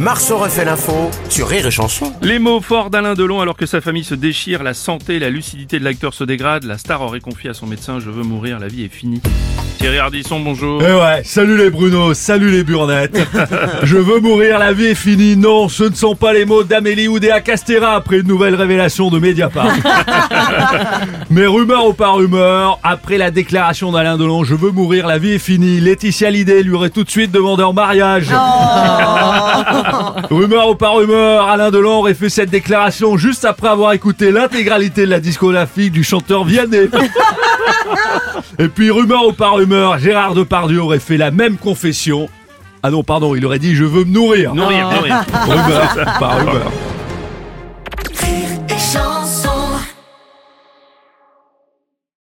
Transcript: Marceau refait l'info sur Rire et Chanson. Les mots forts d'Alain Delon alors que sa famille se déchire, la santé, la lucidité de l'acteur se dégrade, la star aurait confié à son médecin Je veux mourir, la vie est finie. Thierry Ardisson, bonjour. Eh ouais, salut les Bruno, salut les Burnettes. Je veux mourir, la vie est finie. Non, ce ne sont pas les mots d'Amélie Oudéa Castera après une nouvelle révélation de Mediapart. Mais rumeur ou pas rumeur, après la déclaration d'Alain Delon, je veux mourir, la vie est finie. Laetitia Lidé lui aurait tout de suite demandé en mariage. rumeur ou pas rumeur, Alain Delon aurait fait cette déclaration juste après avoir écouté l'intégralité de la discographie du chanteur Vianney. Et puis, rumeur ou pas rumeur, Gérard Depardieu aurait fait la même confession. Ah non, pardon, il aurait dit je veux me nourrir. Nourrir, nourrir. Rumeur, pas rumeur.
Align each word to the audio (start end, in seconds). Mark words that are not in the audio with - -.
Marceau 0.00 0.38
refait 0.38 0.64
l'info 0.64 1.10
sur 1.28 1.48
Rire 1.48 1.66
et 1.66 1.70
Chanson. 1.70 2.12
Les 2.22 2.38
mots 2.38 2.60
forts 2.60 2.90
d'Alain 2.90 3.14
Delon 3.14 3.40
alors 3.40 3.56
que 3.56 3.66
sa 3.66 3.80
famille 3.80 4.04
se 4.04 4.14
déchire, 4.14 4.62
la 4.62 4.74
santé, 4.74 5.18
la 5.18 5.28
lucidité 5.30 5.78
de 5.78 5.84
l'acteur 5.84 6.14
se 6.14 6.24
dégrade, 6.24 6.64
la 6.64 6.78
star 6.78 7.02
aurait 7.02 7.20
confié 7.20 7.50
à 7.50 7.54
son 7.54 7.66
médecin 7.66 7.98
Je 7.98 8.10
veux 8.10 8.22
mourir, 8.22 8.58
la 8.60 8.68
vie 8.68 8.84
est 8.84 8.94
finie. 8.94 9.20
Thierry 9.78 9.98
Ardisson, 9.98 10.40
bonjour. 10.40 10.82
Eh 10.82 10.92
ouais, 10.92 11.22
salut 11.24 11.56
les 11.56 11.70
Bruno, 11.70 12.12
salut 12.12 12.50
les 12.50 12.64
Burnettes. 12.64 13.16
Je 13.84 13.96
veux 13.96 14.18
mourir, 14.18 14.58
la 14.58 14.72
vie 14.72 14.86
est 14.86 14.94
finie. 14.96 15.36
Non, 15.36 15.68
ce 15.68 15.84
ne 15.84 15.94
sont 15.94 16.16
pas 16.16 16.32
les 16.32 16.44
mots 16.44 16.64
d'Amélie 16.64 17.06
Oudéa 17.06 17.40
Castera 17.40 17.94
après 17.94 18.18
une 18.18 18.26
nouvelle 18.26 18.56
révélation 18.56 19.08
de 19.08 19.20
Mediapart. 19.20 19.72
Mais 21.30 21.46
rumeur 21.46 21.86
ou 21.86 21.92
pas 21.92 22.10
rumeur, 22.10 22.80
après 22.82 23.18
la 23.18 23.30
déclaration 23.30 23.92
d'Alain 23.92 24.16
Delon, 24.16 24.42
je 24.42 24.56
veux 24.56 24.72
mourir, 24.72 25.06
la 25.06 25.18
vie 25.18 25.34
est 25.34 25.38
finie. 25.38 25.80
Laetitia 25.80 26.30
Lidé 26.30 26.64
lui 26.64 26.74
aurait 26.74 26.90
tout 26.90 27.04
de 27.04 27.10
suite 27.10 27.30
demandé 27.30 27.62
en 27.62 27.72
mariage. 27.72 28.26
rumeur 30.30 30.70
ou 30.70 30.74
pas 30.74 30.90
rumeur, 30.90 31.46
Alain 31.46 31.70
Delon 31.70 31.98
aurait 31.98 32.14
fait 32.14 32.28
cette 32.28 32.50
déclaration 32.50 33.16
juste 33.16 33.44
après 33.44 33.68
avoir 33.68 33.92
écouté 33.92 34.30
l'intégralité 34.30 35.04
de 35.06 35.10
la 35.10 35.20
discographie 35.20 35.90
du 35.90 36.04
chanteur 36.04 36.44
Vianney. 36.44 36.88
Et 38.58 38.68
puis, 38.68 38.90
rumeur 38.90 39.26
ou 39.26 39.32
pas 39.32 39.50
rumeur, 39.50 39.98
Gérard 39.98 40.34
Depardieu 40.34 40.82
aurait 40.82 40.98
fait 40.98 41.16
la 41.16 41.30
même 41.30 41.56
confession. 41.56 42.28
Ah 42.82 42.90
non, 42.90 43.02
pardon, 43.02 43.34
il 43.34 43.44
aurait 43.44 43.58
dit 43.58 43.74
je 43.74 43.84
veux 43.84 44.04
me 44.04 44.12
nourrir. 44.12 44.54
Nourrir, 44.54 44.90
nourrir. 44.90 45.24
Rumeur, 45.46 45.94
pas 46.20 46.28
rumeur. 46.28 46.72